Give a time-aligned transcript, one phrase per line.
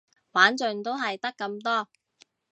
[0.31, 1.87] 玩盡都係得咁多